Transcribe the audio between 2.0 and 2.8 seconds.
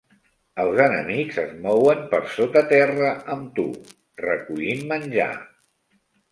per sota